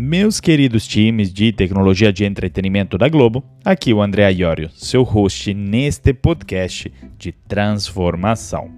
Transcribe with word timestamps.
Meus 0.00 0.38
queridos 0.38 0.86
times 0.86 1.32
de 1.32 1.50
tecnologia 1.50 2.12
de 2.12 2.24
entretenimento 2.24 2.96
da 2.96 3.08
Globo, 3.08 3.42
aqui 3.64 3.92
o 3.92 4.00
André 4.00 4.30
Iorio, 4.30 4.70
seu 4.76 5.02
host 5.02 5.52
neste 5.52 6.14
podcast 6.14 6.92
de 7.18 7.32
transformação. 7.32 8.70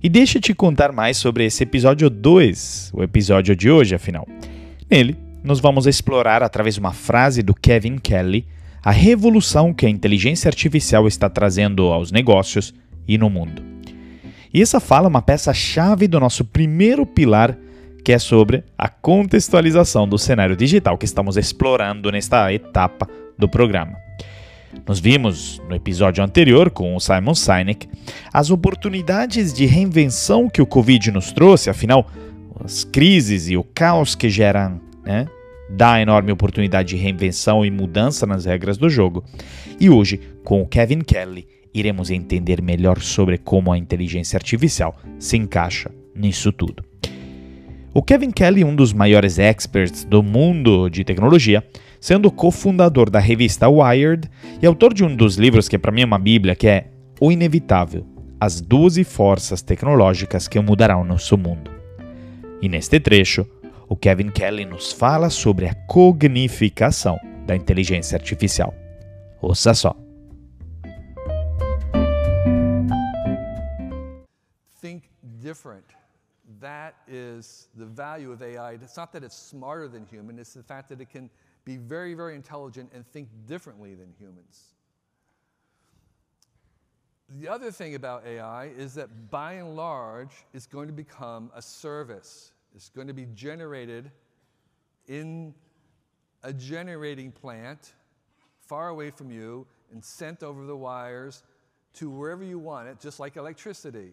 E 0.00 0.08
deixa 0.08 0.38
eu 0.38 0.42
te 0.42 0.54
contar 0.54 0.92
mais 0.92 1.16
sobre 1.16 1.44
esse 1.44 1.64
episódio 1.64 2.08
2, 2.08 2.92
o 2.94 3.02
episódio 3.02 3.56
de 3.56 3.68
hoje, 3.68 3.96
afinal. 3.96 4.28
Nele, 4.88 5.16
nós 5.42 5.58
vamos 5.58 5.88
explorar 5.88 6.40
através 6.40 6.76
de 6.76 6.80
uma 6.80 6.92
frase 6.92 7.42
do 7.42 7.52
Kevin 7.52 7.98
Kelly 7.98 8.46
a 8.80 8.92
revolução 8.92 9.74
que 9.74 9.86
a 9.86 9.90
inteligência 9.90 10.48
artificial 10.48 11.08
está 11.08 11.28
trazendo 11.28 11.86
aos 11.86 12.12
negócios 12.12 12.72
e 13.08 13.18
no 13.18 13.28
mundo. 13.28 13.60
E 14.54 14.62
essa 14.62 14.78
fala 14.78 15.08
é 15.08 15.10
uma 15.10 15.20
peça-chave 15.20 16.06
do 16.06 16.20
nosso 16.20 16.44
primeiro 16.44 17.04
pilar 17.04 17.58
que 18.08 18.12
é 18.14 18.18
sobre 18.18 18.64
a 18.78 18.88
contextualização 18.88 20.08
do 20.08 20.16
cenário 20.16 20.56
digital 20.56 20.96
que 20.96 21.04
estamos 21.04 21.36
explorando 21.36 22.10
nesta 22.10 22.50
etapa 22.50 23.06
do 23.38 23.46
programa. 23.46 23.98
Nós 24.86 24.98
vimos 24.98 25.60
no 25.68 25.76
episódio 25.76 26.24
anterior 26.24 26.70
com 26.70 26.96
o 26.96 27.00
Simon 27.00 27.34
Sinek 27.34 27.86
as 28.32 28.50
oportunidades 28.50 29.52
de 29.52 29.66
reinvenção 29.66 30.48
que 30.48 30.62
o 30.62 30.66
Covid 30.66 31.10
nos 31.10 31.32
trouxe, 31.32 31.68
afinal, 31.68 32.10
as 32.64 32.82
crises 32.82 33.50
e 33.50 33.58
o 33.58 33.62
caos 33.62 34.14
que 34.14 34.30
geram 34.30 34.80
né, 35.04 35.26
dá 35.68 36.00
enorme 36.00 36.32
oportunidade 36.32 36.88
de 36.88 36.96
reinvenção 36.96 37.62
e 37.62 37.70
mudança 37.70 38.26
nas 38.26 38.46
regras 38.46 38.78
do 38.78 38.88
jogo. 38.88 39.22
E 39.78 39.90
hoje, 39.90 40.18
com 40.42 40.62
o 40.62 40.66
Kevin 40.66 41.00
Kelly, 41.00 41.46
iremos 41.74 42.10
entender 42.10 42.62
melhor 42.62 43.02
sobre 43.02 43.36
como 43.36 43.70
a 43.70 43.76
inteligência 43.76 44.38
artificial 44.38 44.96
se 45.18 45.36
encaixa 45.36 45.90
nisso 46.14 46.50
tudo. 46.50 46.87
O 47.94 48.02
Kevin 48.02 48.30
Kelly, 48.30 48.64
um 48.64 48.76
dos 48.76 48.92
maiores 48.92 49.38
experts 49.38 50.04
do 50.04 50.22
mundo 50.22 50.90
de 50.90 51.04
tecnologia, 51.04 51.66
sendo 51.98 52.30
cofundador 52.30 53.08
da 53.08 53.18
revista 53.18 53.66
Wired 53.68 54.28
e 54.60 54.66
autor 54.66 54.92
de 54.92 55.02
um 55.02 55.16
dos 55.16 55.36
livros 55.36 55.68
que 55.68 55.78
para 55.78 55.90
mim 55.90 56.02
é 56.02 56.04
uma 56.04 56.18
bíblia, 56.18 56.54
que 56.54 56.68
é 56.68 56.88
O 57.18 57.32
Inevitável: 57.32 58.06
As 58.38 58.60
12 58.60 59.04
Forças 59.04 59.62
Tecnológicas 59.62 60.46
que 60.46 60.60
Mudarão 60.60 61.02
Nosso 61.02 61.38
Mundo. 61.38 61.70
E 62.60 62.68
neste 62.68 63.00
trecho, 63.00 63.46
o 63.88 63.96
Kevin 63.96 64.30
Kelly 64.30 64.66
nos 64.66 64.92
fala 64.92 65.30
sobre 65.30 65.66
a 65.66 65.74
cognificação 65.86 67.18
da 67.46 67.56
inteligência 67.56 68.16
artificial. 68.16 68.74
Ouça 69.40 69.72
só. 69.72 69.96
Think 74.78 75.04
different. 75.22 75.84
That 76.60 76.96
is 77.06 77.68
the 77.76 77.84
value 77.84 78.32
of 78.32 78.42
AI. 78.42 78.72
It's 78.72 78.96
not 78.96 79.12
that 79.12 79.22
it's 79.22 79.36
smarter 79.36 79.88
than 79.88 80.06
human, 80.06 80.38
it's 80.38 80.54
the 80.54 80.62
fact 80.62 80.88
that 80.88 81.00
it 81.00 81.10
can 81.10 81.30
be 81.64 81.76
very, 81.76 82.14
very 82.14 82.34
intelligent 82.34 82.90
and 82.94 83.06
think 83.06 83.28
differently 83.46 83.94
than 83.94 84.14
humans. 84.18 84.74
The 87.28 87.48
other 87.48 87.70
thing 87.70 87.94
about 87.94 88.26
AI 88.26 88.66
is 88.66 88.94
that 88.94 89.30
by 89.30 89.54
and 89.54 89.76
large, 89.76 90.30
it's 90.54 90.66
going 90.66 90.86
to 90.86 90.94
become 90.94 91.50
a 91.54 91.60
service. 91.60 92.52
It's 92.74 92.88
going 92.88 93.06
to 93.06 93.12
be 93.12 93.26
generated 93.34 94.10
in 95.08 95.54
a 96.42 96.52
generating 96.52 97.30
plant 97.32 97.92
far 98.60 98.88
away 98.88 99.10
from 99.10 99.30
you 99.30 99.66
and 99.92 100.02
sent 100.02 100.42
over 100.42 100.64
the 100.64 100.76
wires 100.76 101.42
to 101.94 102.08
wherever 102.08 102.44
you 102.44 102.58
want 102.58 102.88
it, 102.88 102.98
just 103.00 103.20
like 103.20 103.36
electricity. 103.36 104.12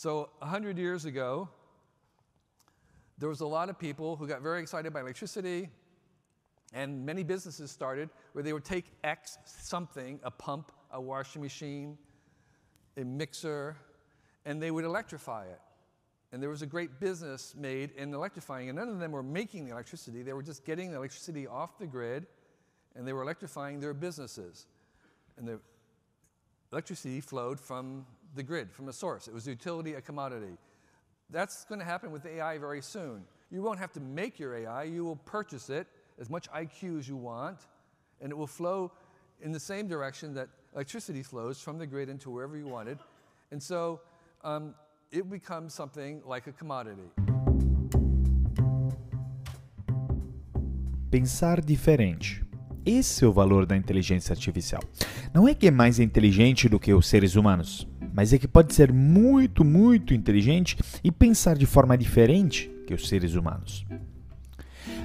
So 0.00 0.30
100 0.38 0.78
years 0.78 1.04
ago, 1.04 1.46
there 3.18 3.28
was 3.28 3.40
a 3.40 3.46
lot 3.46 3.68
of 3.68 3.78
people 3.78 4.16
who 4.16 4.26
got 4.26 4.40
very 4.40 4.62
excited 4.62 4.94
by 4.94 5.00
electricity, 5.00 5.68
and 6.72 7.04
many 7.04 7.22
businesses 7.22 7.70
started 7.70 8.08
where 8.32 8.42
they 8.42 8.54
would 8.54 8.64
take 8.64 8.86
X 9.04 9.36
something, 9.44 10.18
a 10.22 10.30
pump, 10.30 10.72
a 10.90 10.98
washing 10.98 11.42
machine, 11.42 11.98
a 12.96 13.04
mixer, 13.04 13.76
and 14.46 14.62
they 14.62 14.70
would 14.70 14.86
electrify 14.86 15.44
it. 15.44 15.60
And 16.32 16.42
there 16.42 16.48
was 16.48 16.62
a 16.62 16.66
great 16.66 16.98
business 16.98 17.54
made 17.54 17.90
in 17.90 18.14
electrifying, 18.14 18.70
and 18.70 18.78
none 18.78 18.88
of 18.88 19.00
them 19.00 19.12
were 19.12 19.22
making 19.22 19.66
the 19.66 19.72
electricity. 19.72 20.22
They 20.22 20.32
were 20.32 20.42
just 20.42 20.64
getting 20.64 20.92
the 20.92 20.96
electricity 20.96 21.46
off 21.46 21.78
the 21.78 21.86
grid, 21.86 22.26
and 22.96 23.06
they 23.06 23.12
were 23.12 23.20
electrifying 23.20 23.80
their 23.80 23.92
businesses. 23.92 24.64
And 25.36 25.46
the 25.46 25.60
electricity 26.72 27.20
flowed 27.20 27.60
from 27.60 28.06
the 28.34 28.42
grid, 28.42 28.70
from 28.70 28.88
a 28.88 28.92
source. 28.92 29.28
It 29.28 29.34
was 29.34 29.46
utility, 29.46 29.94
a 29.94 30.00
commodity. 30.00 30.56
That's 31.30 31.64
going 31.64 31.78
to 31.78 31.84
happen 31.84 32.10
with 32.10 32.26
AI 32.26 32.58
very 32.58 32.82
soon. 32.82 33.24
You 33.50 33.62
won't 33.62 33.78
have 33.78 33.92
to 33.92 34.00
make 34.00 34.38
your 34.38 34.56
AI, 34.56 34.84
you 34.84 35.04
will 35.04 35.16
purchase 35.16 35.70
it, 35.70 35.86
as 36.20 36.28
much 36.28 36.50
IQ 36.50 36.98
as 36.98 37.08
you 37.08 37.16
want, 37.16 37.58
and 38.20 38.30
it 38.30 38.36
will 38.36 38.46
flow 38.46 38.92
in 39.42 39.52
the 39.52 39.60
same 39.60 39.88
direction 39.88 40.34
that 40.34 40.48
electricity 40.74 41.22
flows 41.22 41.60
from 41.60 41.78
the 41.78 41.86
grid 41.86 42.08
into 42.08 42.30
wherever 42.30 42.56
you 42.56 42.66
want 42.66 42.88
it. 42.88 42.98
And 43.50 43.62
so 43.62 44.00
um, 44.44 44.74
it 45.10 45.28
becomes 45.28 45.74
something 45.74 46.22
like 46.26 46.46
a 46.46 46.52
commodity. 46.52 47.10
Pensar 51.10 51.60
diferente. 51.60 52.44
Esse 52.86 53.24
é 53.24 53.28
o 53.28 53.32
valor 53.32 53.66
da 53.66 53.76
inteligência 53.76 54.32
artificial. 54.32 54.82
Não 55.34 55.48
é 55.48 55.54
que 55.54 55.66
é 55.66 55.70
mais 55.70 55.98
inteligente 55.98 56.68
do 56.68 56.78
que 56.78 56.94
os 56.94 57.06
seres 57.08 57.34
humanos, 57.34 57.86
mas 58.12 58.32
é 58.32 58.38
que 58.38 58.48
pode 58.48 58.74
ser 58.74 58.92
muito, 58.92 59.64
muito 59.64 60.14
inteligente 60.14 60.76
e 61.02 61.10
pensar 61.10 61.56
de 61.56 61.66
forma 61.66 61.96
diferente 61.96 62.70
que 62.86 62.94
os 62.94 63.08
seres 63.08 63.34
humanos. 63.34 63.86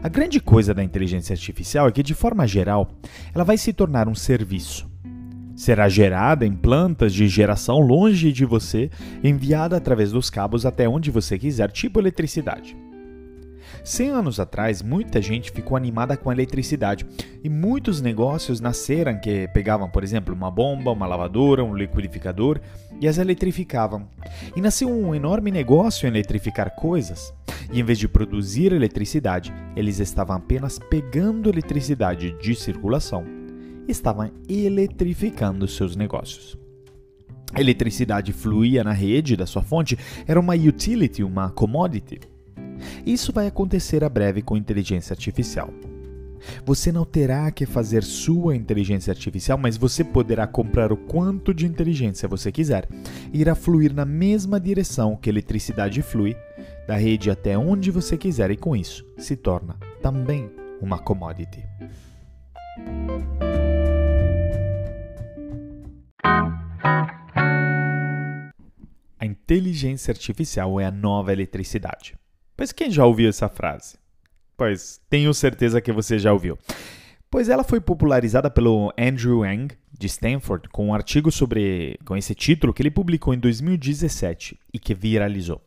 A 0.01 0.09
grande 0.09 0.39
coisa 0.39 0.73
da 0.73 0.83
inteligência 0.83 1.33
artificial 1.33 1.87
é 1.87 1.91
que, 1.91 2.03
de 2.03 2.13
forma 2.13 2.47
geral, 2.47 2.91
ela 3.33 3.43
vai 3.43 3.57
se 3.57 3.73
tornar 3.73 4.07
um 4.07 4.15
serviço. 4.15 4.89
Será 5.55 5.87
gerada 5.87 6.45
em 6.45 6.53
plantas 6.53 7.13
de 7.13 7.27
geração 7.27 7.79
longe 7.79 8.31
de 8.31 8.43
você, 8.43 8.89
enviada 9.23 9.77
através 9.77 10.11
dos 10.11 10.29
cabos 10.29 10.65
até 10.65 10.87
onde 10.87 11.09
você 11.09 11.39
quiser, 11.39 11.71
tipo 11.71 11.99
eletricidade. 11.99 12.75
100 13.85 14.09
anos 14.09 14.39
atrás, 14.39 14.81
muita 14.81 15.21
gente 15.21 15.51
ficou 15.51 15.77
animada 15.77 16.17
com 16.17 16.31
a 16.31 16.33
eletricidade 16.33 17.05
e 17.43 17.47
muitos 17.47 18.01
negócios 18.01 18.59
nasceram 18.59 19.19
que 19.19 19.47
pegavam, 19.49 19.87
por 19.87 20.03
exemplo, 20.03 20.33
uma 20.33 20.49
bomba, 20.49 20.91
uma 20.91 21.05
lavadora, 21.05 21.63
um 21.63 21.75
liquidificador 21.75 22.59
e 22.99 23.07
as 23.07 23.19
eletrificavam. 23.19 24.07
E 24.55 24.59
nasceu 24.59 24.89
um 24.89 25.13
enorme 25.13 25.51
negócio 25.51 26.07
em 26.07 26.09
eletrificar 26.09 26.75
coisas. 26.75 27.31
E 27.71 27.79
em 27.79 27.83
vez 27.83 27.99
de 27.99 28.07
produzir 28.07 28.73
eletricidade, 28.73 29.53
eles 29.75 29.99
estavam 29.99 30.35
apenas 30.35 30.79
pegando 30.79 31.47
eletricidade 31.47 32.35
de 32.41 32.55
circulação 32.55 33.23
e 33.87 33.91
estavam 33.91 34.31
eletrificando 34.49 35.67
seus 35.67 35.95
negócios. 35.95 36.57
A 37.53 37.61
eletricidade 37.61 38.33
fluía 38.33 38.83
na 38.83 38.93
rede 38.93 39.35
da 39.35 39.45
sua 39.45 39.61
fonte, 39.61 39.95
era 40.25 40.39
uma 40.39 40.55
utility, 40.55 41.23
uma 41.23 41.51
commodity. 41.51 42.19
Isso 43.05 43.31
vai 43.31 43.47
acontecer 43.47 44.03
a 44.03 44.09
breve 44.09 44.41
com 44.41 44.57
inteligência 44.57 45.13
artificial. 45.13 45.69
Você 46.65 46.91
não 46.91 47.05
terá 47.05 47.49
que 47.51 47.65
fazer 47.65 48.03
sua 48.03 48.55
inteligência 48.55 49.11
artificial, 49.11 49.57
mas 49.57 49.77
você 49.77 50.03
poderá 50.03 50.45
comprar 50.45 50.91
o 50.91 50.97
quanto 50.97 51.53
de 51.53 51.65
inteligência 51.65 52.27
você 52.27 52.51
quiser. 52.51 52.87
Irá 53.33 53.55
fluir 53.55 53.93
na 53.93 54.05
mesma 54.05 54.59
direção 54.59 55.15
que 55.15 55.29
a 55.29 55.33
eletricidade 55.33 56.01
flui, 56.01 56.35
da 56.87 56.95
rede 56.95 57.31
até 57.31 57.57
onde 57.57 57.89
você 57.89 58.17
quiser, 58.17 58.51
e 58.51 58.57
com 58.57 58.75
isso 58.75 59.05
se 59.17 59.35
torna 59.35 59.75
também 60.01 60.49
uma 60.81 60.99
commodity. 60.99 61.63
A 69.17 69.25
inteligência 69.25 70.11
artificial 70.11 70.79
é 70.79 70.85
a 70.85 70.91
nova 70.91 71.33
eletricidade. 71.33 72.15
Pois 72.55 72.71
quem 72.71 72.89
já 72.89 73.05
ouviu 73.05 73.29
essa 73.29 73.49
frase? 73.49 73.97
Pois 74.57 75.01
tenho 75.09 75.33
certeza 75.33 75.81
que 75.81 75.91
você 75.91 76.17
já 76.17 76.31
ouviu. 76.31 76.57
Pois 77.29 77.49
ela 77.49 77.63
foi 77.63 77.81
popularizada 77.81 78.49
pelo 78.49 78.93
Andrew 78.97 79.45
Yang, 79.45 79.75
de 79.91 80.07
Stanford, 80.07 80.69
com 80.69 80.87
um 80.87 80.93
artigo 80.93 81.31
sobre 81.31 81.99
com 82.05 82.15
esse 82.15 82.33
título 82.33 82.73
que 82.73 82.81
ele 82.81 82.91
publicou 82.91 83.33
em 83.33 83.39
2017 83.39 84.57
e 84.73 84.79
que 84.79 84.93
viralizou. 84.93 85.61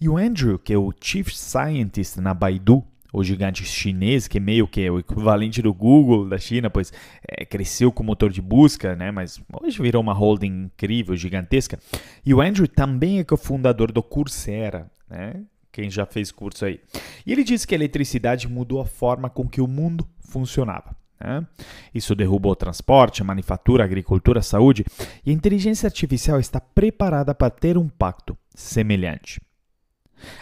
E 0.00 0.08
o 0.08 0.18
Andrew, 0.18 0.58
que 0.58 0.74
é 0.74 0.78
o 0.78 0.92
Chief 1.00 1.28
Scientist 1.32 2.18
na 2.20 2.34
Baidu, 2.34 2.84
o 3.12 3.22
gigante 3.22 3.64
chinês, 3.64 4.26
que 4.26 4.40
meio 4.40 4.66
que 4.66 4.82
é 4.82 4.90
o 4.90 4.98
equivalente 4.98 5.62
do 5.62 5.72
Google 5.72 6.28
da 6.28 6.36
China, 6.36 6.68
pois 6.68 6.92
é, 7.26 7.44
cresceu 7.44 7.92
com 7.92 8.02
motor 8.02 8.30
de 8.30 8.42
busca, 8.42 8.96
né? 8.96 9.12
mas 9.12 9.40
hoje 9.62 9.80
virou 9.80 10.02
uma 10.02 10.12
holding 10.12 10.64
incrível, 10.64 11.16
gigantesca. 11.16 11.78
E 12.26 12.34
o 12.34 12.40
Andrew 12.40 12.66
também 12.66 13.20
é 13.20 13.24
cofundador 13.24 13.92
do 13.92 14.02
Coursera, 14.02 14.90
né? 15.08 15.44
Quem 15.74 15.90
já 15.90 16.06
fez 16.06 16.30
curso 16.30 16.64
aí. 16.64 16.80
E 17.26 17.32
ele 17.32 17.42
disse 17.42 17.66
que 17.66 17.74
a 17.74 17.78
eletricidade 17.78 18.48
mudou 18.48 18.80
a 18.80 18.86
forma 18.86 19.28
com 19.28 19.48
que 19.48 19.60
o 19.60 19.66
mundo 19.66 20.08
funcionava. 20.20 20.96
Né? 21.20 21.44
Isso 21.92 22.14
derrubou 22.14 22.52
o 22.52 22.56
transporte, 22.56 23.22
a 23.22 23.24
manufatura, 23.24 23.82
a 23.82 23.86
agricultura, 23.86 24.38
a 24.38 24.42
saúde, 24.42 24.84
e 25.26 25.30
a 25.30 25.34
inteligência 25.34 25.88
artificial 25.88 26.38
está 26.38 26.60
preparada 26.60 27.34
para 27.34 27.50
ter 27.50 27.76
um 27.76 27.88
pacto 27.88 28.38
semelhante. 28.54 29.40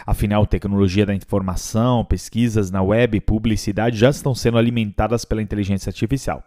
Afinal, 0.05 0.45
tecnologia 0.45 1.05
da 1.05 1.15
informação, 1.15 2.05
pesquisas 2.05 2.69
na 2.69 2.83
web 2.83 3.17
e 3.17 3.21
publicidade 3.21 3.97
já 3.97 4.11
estão 4.11 4.35
sendo 4.35 4.59
alimentadas 4.59 5.25
pela 5.25 5.41
inteligência 5.41 5.89
artificial. 5.89 6.43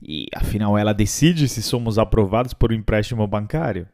E 0.00 0.26
afinal, 0.32 0.78
ela 0.78 0.94
decide 0.94 1.48
se 1.48 1.60
somos 1.60 1.98
aprovados 1.98 2.54
por 2.54 2.70
um 2.70 2.76
empréstimo 2.76 3.26
bancário. 3.26 3.88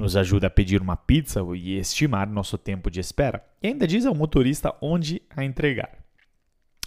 Nos 0.00 0.16
ajuda 0.16 0.46
a 0.46 0.50
pedir 0.50 0.80
uma 0.80 0.96
pizza 0.96 1.42
e 1.54 1.76
estimar 1.76 2.26
nosso 2.26 2.56
tempo 2.56 2.90
de 2.90 3.00
espera. 3.00 3.44
E 3.62 3.68
ainda 3.68 3.86
diz 3.86 4.06
ao 4.06 4.14
motorista 4.14 4.74
onde 4.80 5.20
a 5.28 5.44
entregar. 5.44 5.90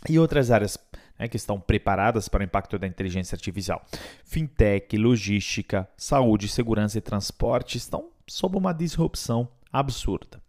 E 0.09 0.17
outras 0.17 0.49
áreas 0.49 0.79
né, 1.19 1.27
que 1.27 1.37
estão 1.37 1.59
preparadas 1.59 2.27
para 2.27 2.41
o 2.41 2.43
impacto 2.43 2.79
da 2.79 2.87
inteligência 2.87 3.35
artificial. 3.35 3.85
Fintech, 4.25 4.97
logística, 4.97 5.87
saúde, 5.95 6.47
segurança 6.47 6.97
e 6.97 7.01
transporte 7.01 7.77
estão 7.77 8.09
sob 8.25 8.57
uma 8.57 8.73
disrupção 8.73 9.47
absurda. 9.71 10.41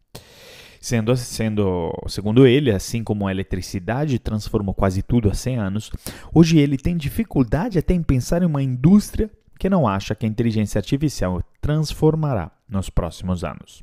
Sendo, 0.81 1.15
sendo, 1.19 1.93
segundo 2.09 2.47
ele, 2.47 2.71
assim 2.71 3.05
como 3.05 3.27
a 3.27 3.31
eletricidade 3.31 4.19
transformou 4.19 4.75
quase 4.75 5.03
tudo 5.03 5.29
há 5.29 5.35
100 5.35 5.59
anos, 5.59 5.91
hoje 6.33 6.59
ele 6.59 6.79
tem 6.79 6.97
dificuldade 6.97 7.79
até 7.79 7.93
em 7.93 8.03
pensar 8.03 8.43
em 8.43 8.47
uma 8.47 8.63
indústria 8.63 9.31
que 9.59 9.71
não 9.71 9.87
acha 9.87 10.15
que 10.15 10.27
a 10.27 10.29
inteligência 10.29 10.79
artificial 10.79 11.43
transformará 11.61 12.51
nos 12.69 12.91
próximos 12.91 13.45
anos. 13.45 13.83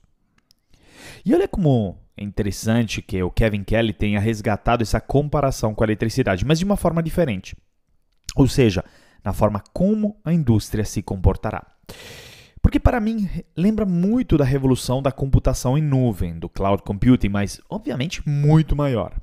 E 1.25 1.33
olha 1.33 1.47
como 1.47 1.97
é 2.15 2.23
interessante 2.23 3.01
que 3.01 3.21
o 3.23 3.31
Kevin 3.31 3.63
Kelly 3.63 3.93
tenha 3.93 4.19
resgatado 4.19 4.83
essa 4.83 5.01
comparação 5.01 5.73
com 5.73 5.83
a 5.83 5.87
eletricidade, 5.87 6.45
mas 6.45 6.59
de 6.59 6.65
uma 6.65 6.77
forma 6.77 7.01
diferente. 7.01 7.55
Ou 8.35 8.47
seja, 8.47 8.83
na 9.23 9.33
forma 9.33 9.63
como 9.73 10.19
a 10.23 10.33
indústria 10.33 10.85
se 10.85 11.01
comportará. 11.01 11.65
Porque 12.61 12.79
para 12.79 12.99
mim 12.99 13.27
lembra 13.57 13.85
muito 13.85 14.37
da 14.37 14.45
revolução 14.45 15.01
da 15.01 15.11
computação 15.11 15.77
em 15.77 15.81
nuvem, 15.81 16.37
do 16.37 16.47
cloud 16.47 16.83
computing, 16.83 17.29
mas 17.29 17.59
obviamente 17.69 18.27
muito 18.27 18.75
maior. 18.75 19.13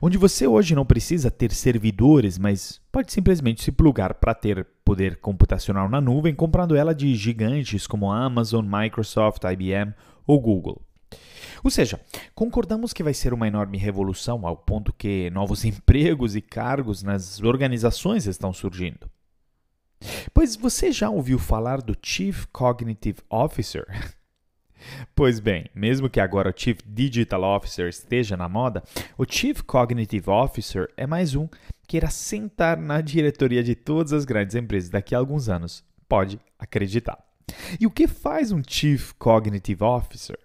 Onde 0.00 0.18
você 0.18 0.46
hoje 0.46 0.74
não 0.74 0.84
precisa 0.84 1.30
ter 1.30 1.52
servidores, 1.52 2.38
mas 2.38 2.80
pode 2.90 3.12
simplesmente 3.12 3.62
se 3.62 3.72
plugar 3.72 4.14
para 4.14 4.34
ter 4.34 4.66
poder 4.84 5.16
computacional 5.16 5.88
na 5.88 6.00
nuvem, 6.00 6.34
comprando 6.34 6.76
ela 6.76 6.94
de 6.94 7.14
gigantes 7.14 7.86
como 7.86 8.10
Amazon, 8.10 8.66
Microsoft, 8.66 9.42
IBM 9.44 9.94
ou 10.26 10.40
Google. 10.40 10.82
Ou 11.64 11.70
seja, 11.70 12.00
concordamos 12.34 12.92
que 12.92 13.02
vai 13.02 13.14
ser 13.14 13.32
uma 13.32 13.46
enorme 13.46 13.78
revolução 13.78 14.46
ao 14.46 14.56
ponto 14.56 14.92
que 14.92 15.30
novos 15.30 15.64
empregos 15.66 16.34
e 16.34 16.40
cargos 16.40 17.02
nas 17.02 17.40
organizações 17.42 18.26
estão 18.26 18.52
surgindo. 18.52 19.10
Pois 20.34 20.56
você 20.56 20.90
já 20.90 21.08
ouviu 21.10 21.38
falar 21.38 21.80
do 21.80 21.96
Chief 22.02 22.46
Cognitive 22.52 23.20
Officer? 23.30 23.86
Pois 25.14 25.40
bem, 25.40 25.66
mesmo 25.74 26.08
que 26.08 26.20
agora 26.20 26.50
o 26.50 26.54
Chief 26.54 26.78
Digital 26.86 27.42
Officer 27.42 27.88
esteja 27.88 28.36
na 28.36 28.48
moda, 28.48 28.82
o 29.16 29.24
Chief 29.28 29.60
Cognitive 29.62 30.30
Officer 30.30 30.88
é 30.96 31.06
mais 31.06 31.34
um 31.34 31.48
que 31.86 31.96
irá 31.96 32.08
sentar 32.08 32.76
na 32.76 33.00
diretoria 33.00 33.62
de 33.62 33.74
todas 33.74 34.12
as 34.12 34.24
grandes 34.24 34.54
empresas 34.54 34.90
daqui 34.90 35.14
a 35.14 35.18
alguns 35.18 35.48
anos. 35.48 35.84
Pode 36.08 36.40
acreditar. 36.58 37.18
E 37.80 37.86
o 37.86 37.90
que 37.90 38.06
faz 38.06 38.52
um 38.52 38.62
Chief 38.66 39.12
Cognitive 39.18 39.84
Officer? 39.84 40.38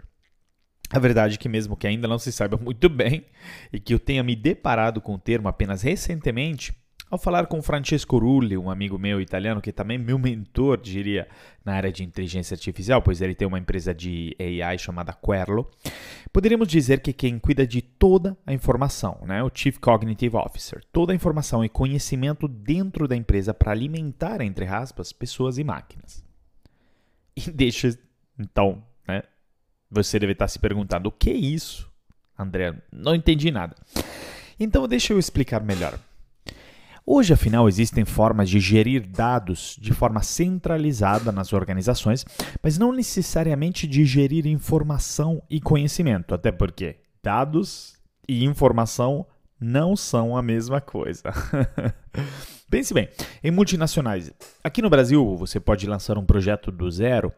A 0.89 0.99
verdade 0.99 1.35
é 1.35 1.37
que, 1.37 1.49
mesmo 1.49 1.75
que 1.75 1.85
ainda 1.85 2.07
não 2.07 2.17
se 2.17 2.31
saiba 2.31 2.57
muito 2.57 2.87
bem 2.87 3.25
e 3.71 3.79
que 3.79 3.93
eu 3.93 3.99
tenha 3.99 4.23
me 4.23 4.35
deparado 4.35 5.01
com 5.01 5.15
o 5.15 5.19
termo 5.19 5.47
apenas 5.47 5.81
recentemente, 5.81 6.73
ao 7.09 7.17
falar 7.17 7.47
com 7.47 7.61
Francesco 7.61 8.17
Rulli, 8.17 8.57
um 8.57 8.69
amigo 8.69 8.97
meu 8.97 9.21
italiano 9.21 9.61
que 9.61 9.71
também 9.71 9.95
é 9.95 9.97
meu 9.99 10.19
mentor, 10.19 10.77
diria, 10.77 11.27
na 11.63 11.73
área 11.73 11.91
de 11.91 12.03
inteligência 12.03 12.55
artificial, 12.55 13.01
pois 13.01 13.21
ele 13.21 13.33
tem 13.33 13.47
uma 13.47 13.59
empresa 13.59 13.93
de 13.93 14.35
AI 14.39 14.77
chamada 14.77 15.13
Querlo, 15.13 15.69
poderíamos 16.33 16.67
dizer 16.67 16.99
que 16.99 17.13
quem 17.13 17.39
cuida 17.39 17.65
de 17.65 17.81
toda 17.81 18.37
a 18.45 18.53
informação, 18.53 19.19
né, 19.25 19.41
o 19.41 19.51
Chief 19.53 19.77
Cognitive 19.79 20.35
Officer, 20.35 20.83
toda 20.91 21.13
a 21.13 21.15
informação 21.15 21.63
e 21.63 21.69
conhecimento 21.69 22.47
dentro 22.47 23.07
da 23.07 23.15
empresa 23.15 23.53
para 23.53 23.71
alimentar, 23.71 24.41
entre 24.41 24.65
aspas, 24.65 25.13
pessoas 25.13 25.57
e 25.57 25.63
máquinas. 25.63 26.23
E 27.35 27.41
deixa, 27.51 27.97
então, 28.37 28.83
né, 29.07 29.23
você 29.89 30.19
deve 30.19 30.33
estar 30.33 30.47
se 30.47 30.59
perguntando, 30.59 31.07
o 31.07 31.11
que 31.11 31.29
é 31.29 31.35
isso? 31.35 31.89
André, 32.37 32.75
não 32.91 33.15
entendi 33.15 33.49
nada. 33.49 33.75
Então 34.59 34.87
deixa 34.87 35.13
eu 35.13 35.19
explicar 35.19 35.63
melhor. 35.63 35.99
Hoje, 37.09 37.31
afinal, 37.31 37.69
existem 37.69 38.03
formas 38.03 38.49
de 38.49 38.59
gerir 38.59 39.07
dados 39.07 39.77
de 39.79 39.93
forma 39.93 40.21
centralizada 40.21 41.31
nas 41.31 41.53
organizações, 41.53 42.25
mas 42.61 42.77
não 42.77 42.91
necessariamente 42.91 43.87
de 43.87 44.03
gerir 44.03 44.45
informação 44.45 45.41
e 45.49 45.61
conhecimento, 45.61 46.35
até 46.35 46.51
porque 46.51 46.97
dados 47.23 47.95
e 48.27 48.43
informação 48.43 49.25
não 49.57 49.95
são 49.95 50.35
a 50.35 50.41
mesma 50.41 50.81
coisa. 50.81 51.23
Pense 52.69 52.93
bem, 52.93 53.07
em 53.41 53.51
multinacionais, 53.51 54.33
aqui 54.61 54.81
no 54.81 54.89
Brasil 54.89 55.33
você 55.37 55.61
pode 55.61 55.87
lançar 55.87 56.17
um 56.17 56.25
projeto 56.25 56.73
do 56.73 56.91
zero, 56.91 57.31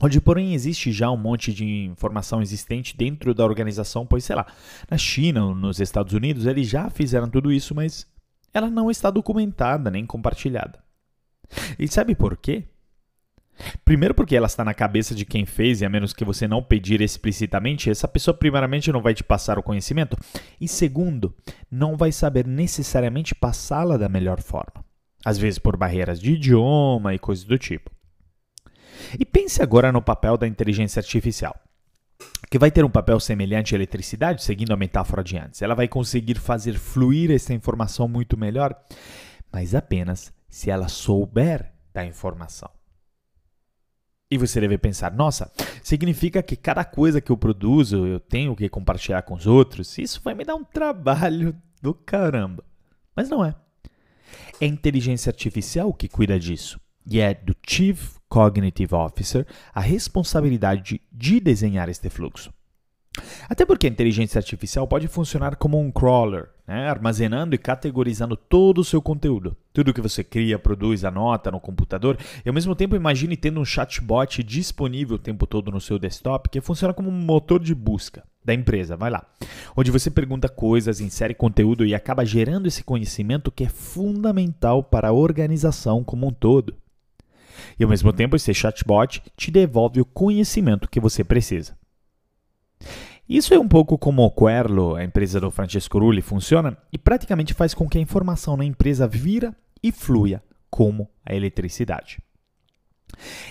onde 0.00 0.20
porém 0.20 0.54
existe 0.54 0.92
já 0.92 1.10
um 1.10 1.16
monte 1.16 1.52
de 1.52 1.66
informação 1.66 2.40
existente 2.40 2.96
dentro 2.96 3.34
da 3.34 3.44
organização, 3.44 4.06
pois 4.06 4.22
sei 4.22 4.36
lá, 4.36 4.46
na 4.88 4.96
China 4.96 5.52
nos 5.52 5.80
Estados 5.80 6.12
Unidos 6.12 6.46
eles 6.46 6.68
já 6.68 6.88
fizeram 6.90 7.28
tudo 7.28 7.50
isso, 7.50 7.74
mas 7.74 8.06
ela 8.54 8.70
não 8.70 8.90
está 8.90 9.10
documentada 9.10 9.90
nem 9.90 10.06
compartilhada. 10.06 10.78
E 11.78 11.88
sabe 11.88 12.14
por 12.14 12.36
quê? 12.36 12.64
Primeiro, 13.84 14.14
porque 14.14 14.34
ela 14.34 14.46
está 14.46 14.64
na 14.64 14.74
cabeça 14.74 15.14
de 15.14 15.24
quem 15.24 15.44
fez, 15.44 15.80
e 15.80 15.84
a 15.84 15.88
menos 15.88 16.12
que 16.12 16.24
você 16.24 16.48
não 16.48 16.62
pedir 16.62 17.00
explicitamente, 17.00 17.90
essa 17.90 18.08
pessoa, 18.08 18.36
primeiramente, 18.36 18.90
não 18.90 19.02
vai 19.02 19.14
te 19.14 19.22
passar 19.22 19.58
o 19.58 19.62
conhecimento. 19.62 20.16
E 20.60 20.66
segundo, 20.66 21.34
não 21.70 21.96
vai 21.96 22.10
saber 22.10 22.46
necessariamente 22.46 23.34
passá-la 23.34 23.96
da 23.96 24.08
melhor 24.08 24.40
forma. 24.40 24.84
Às 25.24 25.38
vezes 25.38 25.58
por 25.58 25.76
barreiras 25.76 26.20
de 26.20 26.32
idioma 26.32 27.14
e 27.14 27.18
coisas 27.18 27.44
do 27.44 27.58
tipo. 27.58 27.90
E 29.18 29.24
pense 29.24 29.62
agora 29.62 29.92
no 29.92 30.02
papel 30.02 30.36
da 30.36 30.46
inteligência 30.46 31.00
artificial 31.00 31.63
que 32.50 32.58
vai 32.58 32.70
ter 32.70 32.84
um 32.84 32.90
papel 32.90 33.18
semelhante 33.18 33.74
à 33.74 33.78
eletricidade, 33.78 34.42
seguindo 34.42 34.72
a 34.72 34.76
metáfora 34.76 35.24
de 35.24 35.36
antes. 35.36 35.62
Ela 35.62 35.74
vai 35.74 35.88
conseguir 35.88 36.38
fazer 36.38 36.78
fluir 36.78 37.30
essa 37.30 37.54
informação 37.54 38.08
muito 38.08 38.36
melhor, 38.36 38.74
mas 39.52 39.74
apenas 39.74 40.32
se 40.48 40.70
ela 40.70 40.88
souber 40.88 41.72
da 41.92 42.04
informação. 42.04 42.70
E 44.30 44.38
você 44.38 44.60
deve 44.60 44.78
pensar: 44.78 45.12
nossa, 45.12 45.50
significa 45.82 46.42
que 46.42 46.56
cada 46.56 46.84
coisa 46.84 47.20
que 47.20 47.30
eu 47.30 47.36
produzo 47.36 48.06
eu 48.06 48.18
tenho 48.18 48.56
que 48.56 48.68
compartilhar 48.68 49.22
com 49.22 49.34
os 49.34 49.46
outros? 49.46 49.96
Isso 49.98 50.20
vai 50.24 50.34
me 50.34 50.44
dar 50.44 50.54
um 50.54 50.64
trabalho 50.64 51.54
do 51.80 51.94
caramba. 51.94 52.64
Mas 53.14 53.28
não 53.28 53.44
é. 53.44 53.54
É 54.60 54.64
a 54.64 54.68
inteligência 54.68 55.30
artificial 55.30 55.92
que 55.92 56.08
cuida 56.08 56.38
disso 56.38 56.80
e 57.06 57.20
é 57.20 57.34
do 57.34 57.54
Chief 57.66 58.16
Cognitive 58.34 58.96
Officer 58.96 59.46
a 59.72 59.80
responsabilidade 59.80 61.00
de 61.12 61.38
desenhar 61.38 61.88
este 61.88 62.10
fluxo. 62.10 62.52
Até 63.48 63.64
porque 63.64 63.86
a 63.86 63.90
inteligência 63.90 64.40
artificial 64.40 64.88
pode 64.88 65.06
funcionar 65.06 65.54
como 65.54 65.78
um 65.78 65.88
crawler, 65.88 66.48
né? 66.66 66.88
armazenando 66.88 67.54
e 67.54 67.58
categorizando 67.58 68.36
todo 68.36 68.78
o 68.78 68.84
seu 68.84 69.00
conteúdo. 69.00 69.56
Tudo 69.72 69.94
que 69.94 70.00
você 70.00 70.24
cria, 70.24 70.58
produz, 70.58 71.04
anota 71.04 71.48
no 71.48 71.60
computador. 71.60 72.18
E 72.44 72.48
ao 72.48 72.52
mesmo 72.52 72.74
tempo, 72.74 72.96
imagine 72.96 73.36
tendo 73.36 73.60
um 73.60 73.64
chatbot 73.64 74.42
disponível 74.42 75.14
o 75.14 75.20
tempo 75.20 75.46
todo 75.46 75.70
no 75.70 75.80
seu 75.80 75.96
desktop 75.96 76.48
que 76.48 76.60
funciona 76.60 76.92
como 76.92 77.10
um 77.10 77.12
motor 77.12 77.62
de 77.62 77.72
busca 77.72 78.24
da 78.44 78.52
empresa. 78.52 78.96
Vai 78.96 79.10
lá. 79.10 79.24
Onde 79.76 79.92
você 79.92 80.10
pergunta 80.10 80.48
coisas, 80.48 81.00
insere 81.00 81.34
conteúdo 81.34 81.86
e 81.86 81.94
acaba 81.94 82.26
gerando 82.26 82.66
esse 82.66 82.82
conhecimento 82.82 83.52
que 83.52 83.62
é 83.62 83.68
fundamental 83.68 84.82
para 84.82 85.10
a 85.10 85.12
organização 85.12 86.02
como 86.02 86.26
um 86.26 86.32
todo. 86.32 86.74
E 87.78 87.84
ao 87.84 87.90
mesmo 87.90 88.12
tempo, 88.12 88.36
esse 88.36 88.52
chatbot 88.52 89.22
te 89.36 89.50
devolve 89.50 90.00
o 90.00 90.04
conhecimento 90.04 90.88
que 90.88 91.00
você 91.00 91.24
precisa. 91.24 91.76
Isso 93.28 93.54
é 93.54 93.58
um 93.58 93.68
pouco 93.68 93.96
como 93.96 94.22
o 94.22 94.30
Querlo, 94.30 94.96
a 94.96 95.04
empresa 95.04 95.40
do 95.40 95.50
Francesco 95.50 95.98
Rulli, 95.98 96.20
funciona 96.20 96.76
e 96.92 96.98
praticamente 96.98 97.54
faz 97.54 97.72
com 97.72 97.88
que 97.88 97.96
a 97.96 98.00
informação 98.00 98.56
na 98.56 98.64
empresa 98.64 99.08
vira 99.08 99.56
e 99.82 99.90
flua 99.90 100.42
como 100.68 101.08
a 101.24 101.34
eletricidade. 101.34 102.20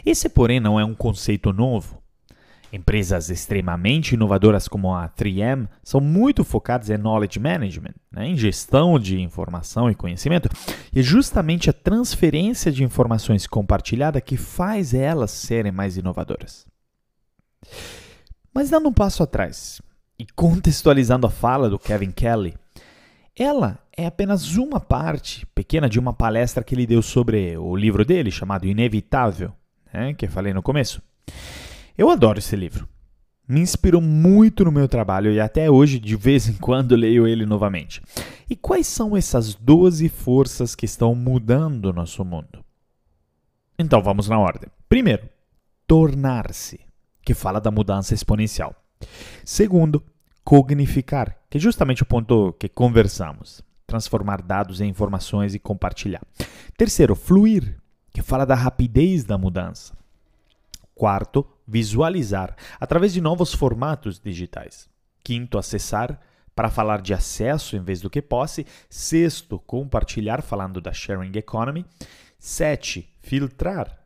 Esse, 0.05 0.29
porém, 0.29 0.59
não 0.59 0.79
é 0.79 0.85
um 0.85 0.93
conceito 0.93 1.51
novo. 1.53 2.02
Empresas 2.73 3.29
extremamente 3.29 4.15
inovadoras 4.15 4.67
como 4.67 4.95
a 4.95 5.07
3M 5.07 5.69
são 5.83 6.01
muito 6.01 6.43
focadas 6.43 6.89
em 6.89 6.97
knowledge 6.97 7.39
management, 7.39 7.93
né, 8.11 8.29
em 8.29 8.35
gestão 8.35 8.97
de 8.97 9.21
informação 9.21 9.91
e 9.91 9.95
conhecimento, 9.95 10.49
e 10.91 10.99
é 10.99 11.03
justamente 11.03 11.69
a 11.69 11.73
transferência 11.73 12.71
de 12.71 12.83
informações 12.83 13.45
compartilhada 13.45 14.19
que 14.19 14.35
faz 14.35 14.95
elas 14.95 15.29
serem 15.29 15.71
mais 15.71 15.97
inovadoras. 15.97 16.65
Mas 18.51 18.71
dando 18.71 18.89
um 18.89 18.93
passo 18.93 19.21
atrás 19.21 19.79
e 20.17 20.25
contextualizando 20.25 21.27
a 21.27 21.29
fala 21.29 21.69
do 21.69 21.77
Kevin 21.77 22.09
Kelly, 22.09 22.55
ela 23.37 23.77
é 23.95 24.07
apenas 24.07 24.55
uma 24.57 24.79
parte 24.79 25.45
pequena 25.53 25.87
de 25.87 25.99
uma 25.99 26.11
palestra 26.11 26.63
que 26.63 26.73
ele 26.73 26.87
deu 26.87 27.03
sobre 27.03 27.55
o 27.55 27.75
livro 27.75 28.03
dele 28.03 28.31
chamado 28.31 28.65
Inevitável, 28.65 29.53
né, 29.93 30.15
que 30.15 30.25
eu 30.25 30.31
falei 30.31 30.55
no 30.55 30.63
começo. 30.63 30.99
Eu 31.97 32.09
adoro 32.09 32.39
esse 32.39 32.55
livro. 32.55 32.87
me 33.47 33.59
inspirou 33.59 34.01
muito 34.01 34.63
no 34.63 34.71
meu 34.71 34.87
trabalho 34.87 35.31
e 35.31 35.39
até 35.39 35.69
hoje, 35.69 35.99
de 35.99 36.15
vez 36.15 36.47
em 36.47 36.53
quando, 36.53 36.95
leio 36.97 37.27
ele 37.27 37.45
novamente. 37.45 38.01
E 38.49 38.55
quais 38.55 38.87
são 38.87 39.15
essas 39.15 39.53
12 39.53 40.09
forças 40.09 40.75
que 40.75 40.85
estão 40.85 41.13
mudando 41.13 41.85
o 41.85 41.93
nosso 41.93 42.23
mundo? 42.25 42.63
Então 43.77 44.01
vamos 44.01 44.27
na 44.27 44.39
ordem. 44.39 44.69
Primeiro, 44.87 45.29
tornar-se, 45.87 46.79
que 47.21 47.33
fala 47.33 47.59
da 47.59 47.69
mudança 47.69 48.13
exponencial. 48.13 48.75
Segundo, 49.43 50.01
cognificar, 50.43 51.37
que 51.49 51.57
é 51.57 51.61
justamente 51.61 52.03
o 52.03 52.05
ponto 52.05 52.53
que 52.53 52.69
conversamos. 52.69 53.61
Transformar 53.85 54.41
dados 54.41 54.81
em 54.81 54.89
informações 54.89 55.53
e 55.53 55.59
compartilhar. 55.59 56.21
Terceiro, 56.77 57.15
fluir, 57.15 57.77
que 58.11 58.21
fala 58.21 58.45
da 58.45 58.55
rapidez 58.55 59.23
da 59.23 59.37
mudança. 59.37 59.93
Quarto, 60.95 61.45
visualizar, 61.73 62.55
através 62.79 63.11
de 63.11 63.19
novos 63.19 63.51
formatos 63.51 64.19
digitais. 64.19 64.87
Quinto, 65.23 65.57
acessar, 65.57 66.21
para 66.55 66.69
falar 66.69 67.01
de 67.01 67.15
acesso 67.15 67.75
em 67.75 67.83
vez 67.83 67.99
do 67.99 68.11
que 68.11 68.21
posse. 68.21 68.67
Sexto, 68.87 69.57
compartilhar, 69.57 70.43
falando 70.43 70.79
da 70.79 70.93
sharing 70.93 71.35
economy. 71.35 71.83
Sete, 72.37 73.11
filtrar, 73.21 74.05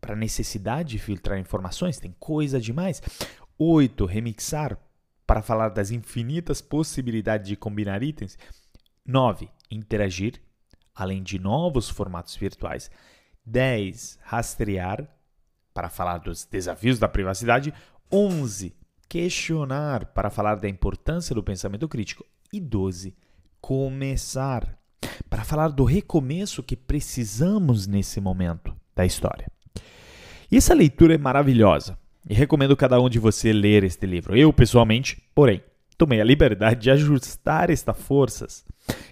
para 0.00 0.16
necessidade 0.16 0.92
de 0.92 0.98
filtrar 0.98 1.38
informações, 1.38 1.98
tem 1.98 2.16
coisa 2.18 2.58
demais. 2.58 3.02
Oito, 3.58 4.06
remixar, 4.06 4.78
para 5.26 5.42
falar 5.42 5.68
das 5.68 5.90
infinitas 5.90 6.62
possibilidades 6.62 7.46
de 7.46 7.56
combinar 7.56 8.02
itens. 8.02 8.38
Nove, 9.04 9.50
interagir, 9.70 10.40
além 10.94 11.22
de 11.22 11.38
novos 11.38 11.90
formatos 11.90 12.36
virtuais. 12.36 12.90
10. 13.44 14.18
Rastrear, 14.22 15.06
para 15.72 15.88
falar 15.88 16.18
dos 16.18 16.44
desafios 16.44 16.98
da 16.98 17.08
privacidade. 17.08 17.72
11. 18.10 18.74
Questionar, 19.08 20.06
para 20.06 20.30
falar 20.30 20.56
da 20.56 20.68
importância 20.68 21.34
do 21.34 21.42
pensamento 21.42 21.88
crítico. 21.88 22.24
E 22.52 22.60
12. 22.60 23.14
Começar, 23.60 24.78
para 25.30 25.44
falar 25.44 25.68
do 25.68 25.84
recomeço 25.84 26.62
que 26.62 26.76
precisamos 26.76 27.86
nesse 27.86 28.20
momento 28.20 28.74
da 28.94 29.06
história. 29.06 29.46
E 30.50 30.56
essa 30.56 30.74
leitura 30.74 31.14
é 31.14 31.18
maravilhosa 31.18 31.98
e 32.28 32.34
recomendo 32.34 32.76
cada 32.76 33.00
um 33.00 33.08
de 33.08 33.18
você 33.18 33.52
ler 33.52 33.84
este 33.84 34.06
livro. 34.06 34.36
Eu, 34.36 34.52
pessoalmente, 34.52 35.22
porém, 35.34 35.62
tomei 35.96 36.20
a 36.20 36.24
liberdade 36.24 36.82
de 36.82 36.90
ajustar 36.90 37.70
estas 37.70 37.96
forças 37.96 38.64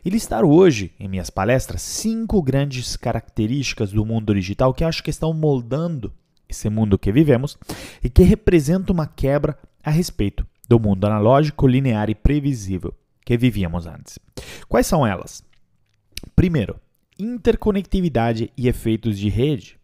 e 0.04 0.10
listar 0.10 0.44
hoje, 0.44 0.92
em 0.98 1.08
minhas 1.08 1.30
palestras, 1.30 1.82
cinco 1.82 2.42
grandes 2.42 2.96
características 2.96 3.92
do 3.92 4.04
mundo 4.04 4.34
digital 4.34 4.74
que 4.74 4.84
acho 4.84 5.02
que 5.02 5.10
estão 5.10 5.32
moldando 5.32 6.12
esse 6.50 6.68
mundo 6.68 6.98
que 6.98 7.12
vivemos 7.12 7.56
e 8.02 8.10
que 8.10 8.22
representa 8.22 8.92
uma 8.92 9.06
quebra 9.06 9.58
a 9.82 9.90
respeito 9.90 10.46
do 10.68 10.78
mundo 10.78 11.06
analógico, 11.06 11.66
linear 11.66 12.10
e 12.10 12.14
previsível 12.14 12.94
que 13.24 13.36
vivíamos 13.36 13.86
antes. 13.86 14.18
Quais 14.68 14.86
são 14.86 15.06
elas? 15.06 15.42
Primeiro, 16.36 16.76
interconectividade 17.18 18.52
e 18.56 18.68
efeitos 18.68 19.18
de 19.18 19.28
rede. 19.28 19.78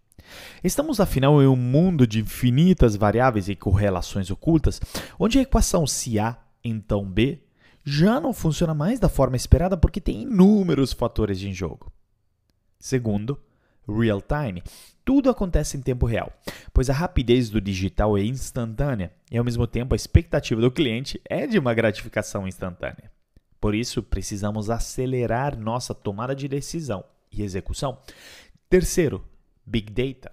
Estamos, 0.62 1.00
afinal, 1.00 1.40
em 1.40 1.46
um 1.46 1.56
mundo 1.56 2.06
de 2.06 2.20
infinitas 2.20 2.96
variáveis 2.96 3.48
e 3.48 3.54
correlações 3.54 4.30
ocultas, 4.30 4.80
onde 5.18 5.38
a 5.38 5.42
equação 5.42 5.86
se 5.86 6.18
A, 6.18 6.36
então 6.64 7.04
B, 7.04 7.40
já 7.84 8.20
não 8.20 8.32
funciona 8.32 8.74
mais 8.74 8.98
da 8.98 9.08
forma 9.08 9.36
esperada 9.36 9.76
porque 9.76 10.00
tem 10.00 10.22
inúmeros 10.22 10.92
fatores 10.92 11.40
em 11.42 11.52
jogo. 11.52 11.92
Segundo, 12.80 13.40
real 13.88 14.22
time. 14.22 14.62
Tudo 15.04 15.30
acontece 15.30 15.76
em 15.76 15.80
tempo 15.80 16.06
real, 16.06 16.32
pois 16.72 16.90
a 16.90 16.92
rapidez 16.92 17.48
do 17.48 17.60
digital 17.60 18.18
é 18.18 18.22
instantânea 18.22 19.12
e, 19.30 19.38
ao 19.38 19.44
mesmo 19.44 19.66
tempo, 19.66 19.94
a 19.94 19.96
expectativa 19.96 20.60
do 20.60 20.70
cliente 20.70 21.20
é 21.28 21.46
de 21.46 21.58
uma 21.58 21.74
gratificação 21.74 22.46
instantânea. 22.48 23.10
Por 23.60 23.74
isso, 23.74 24.02
precisamos 24.02 24.68
acelerar 24.68 25.58
nossa 25.58 25.94
tomada 25.94 26.34
de 26.34 26.48
decisão 26.48 27.04
e 27.32 27.42
execução. 27.42 27.98
Terceiro, 28.68 29.24
Big 29.64 29.92
Data. 29.92 30.32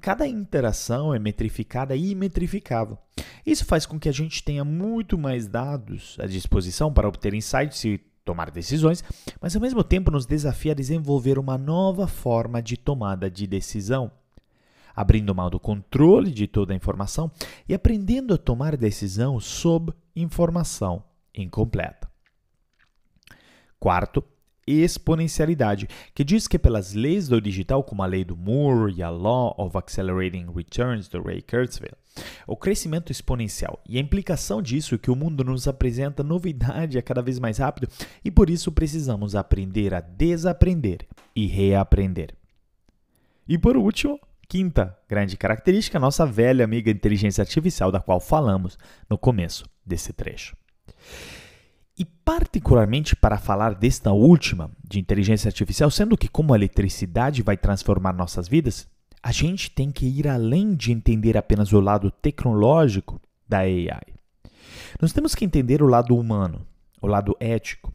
Cada 0.00 0.26
interação 0.26 1.14
é 1.14 1.18
metrificada 1.18 1.94
e 1.94 2.14
metrificável. 2.14 2.98
Isso 3.44 3.64
faz 3.64 3.86
com 3.86 3.98
que 3.98 4.08
a 4.08 4.12
gente 4.12 4.42
tenha 4.42 4.64
muito 4.64 5.16
mais 5.16 5.46
dados 5.46 6.16
à 6.18 6.26
disposição 6.26 6.92
para 6.92 7.08
obter 7.08 7.34
insights 7.34 7.84
e 7.84 8.00
tomar 8.24 8.50
decisões, 8.50 9.02
mas 9.40 9.54
ao 9.54 9.62
mesmo 9.62 9.82
tempo 9.82 10.10
nos 10.10 10.26
desafia 10.26 10.72
a 10.72 10.74
desenvolver 10.74 11.38
uma 11.38 11.56
nova 11.56 12.06
forma 12.06 12.62
de 12.62 12.76
tomada 12.76 13.30
de 13.30 13.46
decisão, 13.46 14.10
abrindo 14.94 15.34
mão 15.34 15.50
do 15.50 15.58
controle 15.58 16.30
de 16.30 16.46
toda 16.46 16.72
a 16.72 16.76
informação 16.76 17.30
e 17.68 17.74
aprendendo 17.74 18.34
a 18.34 18.38
tomar 18.38 18.76
decisão 18.76 19.40
sob 19.40 19.92
informação 20.14 21.02
incompleta. 21.34 22.10
Quarto, 23.78 24.22
exponencialidade, 24.66 25.88
que 26.14 26.22
diz 26.22 26.46
que 26.46 26.58
pelas 26.58 26.92
leis 26.92 27.28
do 27.28 27.40
digital, 27.40 27.82
como 27.82 28.02
a 28.02 28.06
lei 28.06 28.24
do 28.24 28.36
Moore 28.36 28.94
e 28.94 29.02
a 29.02 29.10
Law 29.10 29.54
of 29.58 29.76
Accelerating 29.76 30.46
Returns 30.54 31.08
do 31.08 31.22
Ray 31.22 31.42
Kurzweil, 31.42 31.96
o 32.46 32.56
crescimento 32.56 33.12
exponencial 33.12 33.80
e 33.88 33.96
a 33.96 34.00
implicação 34.00 34.60
disso 34.60 34.94
é 34.94 34.98
que 34.98 35.10
o 35.10 35.16
mundo 35.16 35.44
nos 35.44 35.68
apresenta 35.68 36.22
novidade 36.22 36.98
a 36.98 37.02
cada 37.02 37.22
vez 37.22 37.38
mais 37.38 37.58
rápido 37.58 37.88
e 38.24 38.30
por 38.30 38.50
isso 38.50 38.72
precisamos 38.72 39.34
aprender 39.34 39.94
a 39.94 40.00
desaprender 40.00 41.06
e 41.34 41.46
reaprender. 41.46 42.34
E 43.48 43.56
por 43.58 43.76
último, 43.76 44.18
quinta 44.48 44.96
grande 45.08 45.36
característica, 45.36 45.98
nossa 45.98 46.26
velha 46.26 46.64
amiga 46.64 46.90
inteligência 46.90 47.42
artificial 47.42 47.92
da 47.92 48.00
qual 48.00 48.20
falamos 48.20 48.78
no 49.08 49.16
começo 49.16 49.64
desse 49.86 50.12
trecho. 50.12 50.56
E 51.96 52.04
particularmente 52.04 53.14
para 53.14 53.38
falar 53.38 53.74
desta 53.74 54.10
última, 54.10 54.70
de 54.82 54.98
inteligência 54.98 55.48
artificial, 55.48 55.90
sendo 55.90 56.16
que 56.16 56.28
como 56.28 56.52
a 56.52 56.56
eletricidade 56.56 57.42
vai 57.42 57.56
transformar 57.56 58.12
nossas 58.12 58.48
vidas, 58.48 58.88
a 59.22 59.32
gente 59.32 59.70
tem 59.70 59.90
que 59.90 60.06
ir 60.06 60.26
além 60.26 60.74
de 60.74 60.92
entender 60.92 61.36
apenas 61.36 61.72
o 61.72 61.80
lado 61.80 62.10
tecnológico 62.10 63.20
da 63.48 63.58
AI. 63.58 64.00
Nós 65.00 65.12
temos 65.12 65.34
que 65.34 65.44
entender 65.44 65.82
o 65.82 65.86
lado 65.86 66.16
humano, 66.16 66.66
o 67.00 67.06
lado 67.06 67.36
ético. 67.38 67.92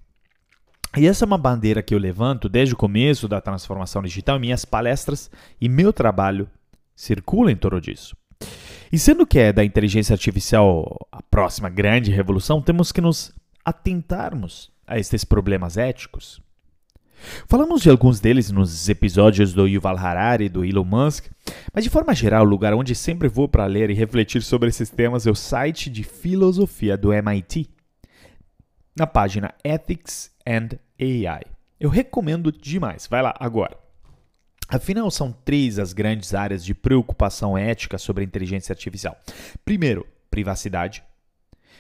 E 0.96 1.08
essa 1.08 1.26
é 1.26 1.28
uma 1.28 1.38
bandeira 1.38 1.84
que 1.84 1.94
eu 1.94 2.00
levanto 2.00 2.48
desde 2.48 2.74
o 2.74 2.78
começo 2.78 3.28
da 3.28 3.42
transformação 3.42 4.02
digital 4.02 4.40
minhas 4.40 4.64
palestras 4.64 5.30
e 5.60 5.68
meu 5.68 5.92
trabalho 5.92 6.50
circula 6.96 7.52
em 7.52 7.56
torno 7.56 7.82
disso. 7.82 8.16
E 8.92 8.98
sendo 8.98 9.26
que 9.26 9.40
é 9.40 9.52
da 9.52 9.66
inteligência 9.66 10.14
artificial 10.14 11.08
a 11.12 11.22
próxima 11.22 11.70
grande 11.70 12.12
revolução, 12.12 12.62
temos 12.62 12.92
que 12.92 13.02
nos 13.02 13.34
atentarmos 13.64 14.72
a 14.88 14.98
estes 14.98 15.26
problemas 15.26 15.76
éticos. 15.76 16.42
Falamos 17.48 17.82
de 17.82 17.90
alguns 17.90 18.20
deles 18.20 18.52
nos 18.52 18.88
episódios 18.90 19.54
do 19.54 19.68
Yuval 19.68 19.98
Harari 19.98 20.46
e 20.46 20.50
do 20.50 20.64
Elon 20.64 20.84
Musk, 20.84 21.26
mas 21.74 21.84
de 21.84 21.90
forma 21.90 22.14
geral, 22.14 22.46
o 22.46 22.50
lugar 22.50 22.74
onde 22.74 22.94
sempre 22.94 23.28
vou 23.28 23.48
para 23.48 23.66
ler 23.66 23.90
e 23.90 23.94
refletir 23.94 24.42
sobre 24.42 24.70
esses 24.70 24.90
temas 24.90 25.26
é 25.26 25.32
o 25.32 25.36
site 25.36 25.90
de 25.90 26.04
filosofia 26.04 26.98
do 26.98 27.14
MIT, 27.14 27.70
na 28.96 29.08
página 29.08 29.54
Ethics 29.64 30.32
and 30.48 30.78
AI. 31.00 31.44
Eu 31.80 31.90
recomendo 31.90 32.52
demais, 32.52 33.08
vai 33.08 33.22
lá 33.22 33.34
agora. 33.40 33.78
Afinal, 34.68 35.12
são 35.12 35.32
três 35.32 35.78
as 35.78 35.94
grandes 35.94 36.34
áreas 36.34 36.66
de 36.66 36.74
preocupação 36.74 37.58
ética 37.58 37.98
sobre 37.98 38.24
a 38.24 38.26
inteligência 38.26 38.74
artificial. 38.74 39.16
Primeiro, 39.64 40.08
privacidade. 40.32 41.04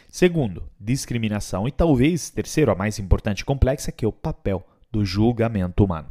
Segundo, 0.07 0.69
discriminação. 0.79 1.67
E 1.67 1.71
talvez, 1.71 2.29
terceiro, 2.29 2.71
a 2.71 2.75
mais 2.75 2.99
importante 2.99 3.39
e 3.39 3.45
complexa, 3.45 3.91
que 3.91 4.05
é 4.05 4.07
o 4.07 4.11
papel 4.11 4.65
do 4.95 5.03
julgamento 5.03 5.83
humano. 5.83 6.07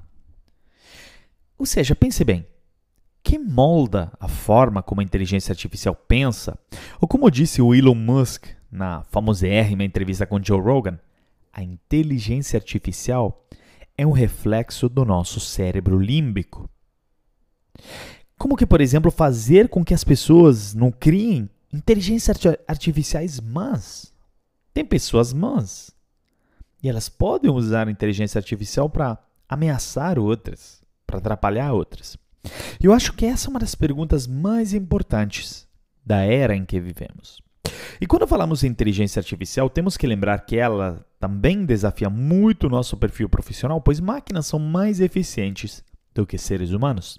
Ou 1.56 1.64
seja, 1.64 1.96
pense 1.96 2.22
bem: 2.22 2.46
que 3.22 3.38
molda 3.38 4.12
a 4.20 4.28
forma 4.28 4.82
como 4.82 5.00
a 5.00 5.04
inteligência 5.04 5.52
artificial 5.52 5.94
pensa? 5.94 6.58
Ou 7.00 7.08
como 7.08 7.30
disse 7.30 7.62
o 7.62 7.74
Elon 7.74 7.94
Musk 7.94 8.46
na 8.70 9.02
famosérrima 9.04 9.84
entrevista 9.84 10.26
com 10.26 10.42
Joe 10.42 10.60
Rogan, 10.60 10.98
a 11.50 11.62
inteligência 11.62 12.58
artificial 12.58 13.46
é 13.96 14.06
um 14.06 14.12
reflexo 14.12 14.88
do 14.88 15.04
nosso 15.04 15.40
cérebro 15.40 15.98
límbico. 15.98 16.68
Como 18.36 18.56
que, 18.56 18.66
por 18.66 18.82
exemplo, 18.82 19.10
fazer 19.10 19.68
com 19.70 19.82
que 19.82 19.94
as 19.94 20.04
pessoas 20.04 20.74
não 20.74 20.90
criem 20.90 21.48
inteligências 21.72 22.36
artificiais 22.68 23.40
más? 23.40 24.12
Tem 24.74 24.84
pessoas 24.84 25.32
más. 25.32 25.93
E 26.84 26.88
elas 26.90 27.08
podem 27.08 27.50
usar 27.50 27.88
a 27.88 27.90
inteligência 27.90 28.38
artificial 28.38 28.90
para 28.90 29.18
ameaçar 29.48 30.18
outras, 30.18 30.82
para 31.06 31.16
atrapalhar 31.16 31.72
outras. 31.72 32.14
Eu 32.78 32.92
acho 32.92 33.14
que 33.14 33.24
essa 33.24 33.48
é 33.48 33.50
uma 33.50 33.58
das 33.58 33.74
perguntas 33.74 34.26
mais 34.26 34.74
importantes 34.74 35.66
da 36.04 36.18
era 36.18 36.54
em 36.54 36.66
que 36.66 36.78
vivemos. 36.78 37.40
E 37.98 38.06
quando 38.06 38.26
falamos 38.26 38.62
em 38.62 38.66
inteligência 38.66 39.18
artificial, 39.18 39.70
temos 39.70 39.96
que 39.96 40.06
lembrar 40.06 40.44
que 40.44 40.56
ela 40.56 41.02
também 41.18 41.64
desafia 41.64 42.10
muito 42.10 42.66
o 42.66 42.70
nosso 42.70 42.98
perfil 42.98 43.30
profissional, 43.30 43.80
pois 43.80 43.98
máquinas 43.98 44.46
são 44.46 44.58
mais 44.58 45.00
eficientes 45.00 45.82
do 46.14 46.26
que 46.26 46.36
seres 46.36 46.72
humanos. 46.72 47.18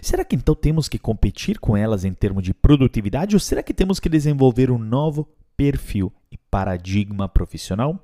Será 0.00 0.24
que 0.24 0.36
então 0.36 0.54
temos 0.54 0.88
que 0.88 1.00
competir 1.00 1.58
com 1.58 1.76
elas 1.76 2.04
em 2.04 2.12
termos 2.12 2.44
de 2.44 2.54
produtividade 2.54 3.34
ou 3.34 3.40
será 3.40 3.60
que 3.60 3.74
temos 3.74 3.98
que 3.98 4.08
desenvolver 4.08 4.70
um 4.70 4.78
novo 4.78 5.28
perfil 5.56 6.12
e 6.30 6.38
paradigma 6.50 7.28
profissional? 7.28 8.00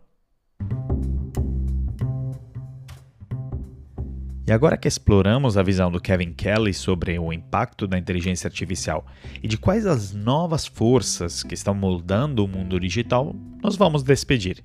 E 4.46 4.52
agora 4.52 4.76
que 4.76 4.88
exploramos 4.88 5.56
a 5.56 5.62
visão 5.62 5.92
do 5.92 6.00
Kevin 6.00 6.32
Kelly 6.32 6.74
sobre 6.74 7.16
o 7.18 7.32
impacto 7.32 7.86
da 7.86 7.96
inteligência 7.96 8.48
artificial 8.48 9.06
e 9.40 9.46
de 9.46 9.56
quais 9.56 9.86
as 9.86 10.12
novas 10.12 10.66
forças 10.66 11.44
que 11.44 11.54
estão 11.54 11.72
moldando 11.72 12.44
o 12.44 12.48
mundo 12.48 12.80
digital, 12.80 13.32
nós 13.62 13.76
vamos 13.76 14.02
despedir. 14.02 14.64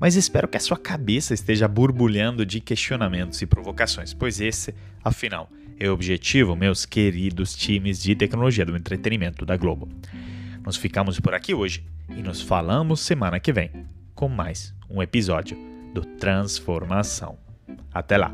Mas 0.00 0.16
espero 0.16 0.48
que 0.48 0.56
a 0.56 0.60
sua 0.60 0.78
cabeça 0.78 1.34
esteja 1.34 1.68
borbulhando 1.68 2.46
de 2.46 2.58
questionamentos 2.58 3.42
e 3.42 3.46
provocações, 3.46 4.14
pois 4.14 4.40
esse, 4.40 4.74
afinal, 5.04 5.50
é 5.78 5.90
o 5.90 5.92
objetivo, 5.92 6.56
meus 6.56 6.86
queridos 6.86 7.54
times 7.54 8.02
de 8.02 8.14
tecnologia 8.14 8.64
do 8.64 8.76
entretenimento 8.76 9.44
da 9.44 9.56
Globo. 9.56 9.88
Nós 10.64 10.76
ficamos 10.76 11.18
por 11.18 11.34
aqui 11.34 11.52
hoje 11.54 11.84
e 12.08 12.22
nos 12.22 12.40
falamos 12.40 13.00
semana 13.00 13.40
que 13.40 13.52
vem 13.52 13.70
com 14.14 14.28
mais 14.28 14.74
um 14.88 15.02
episódio 15.02 15.56
do 15.92 16.02
Transformação. 16.04 17.36
Até 17.92 18.16
lá! 18.16 18.32